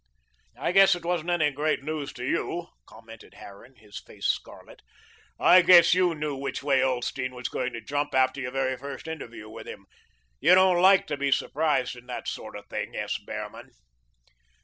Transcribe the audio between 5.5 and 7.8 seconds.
guess you knew which way Ulsteen was going